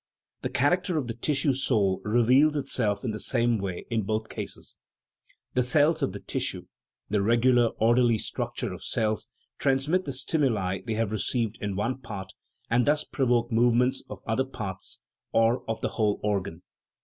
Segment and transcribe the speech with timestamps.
[0.41, 4.75] The character of the tissue soul reveals itself in the same way in both cases
[5.53, 6.65] the cells of the tissue
[7.11, 9.27] (the regular, orderly struct ure of cells)
[9.59, 12.31] transmit the stimuli they have received in one part,
[12.67, 14.97] and thus provoke movements of other parts,
[15.33, 16.63] or of the whole organ.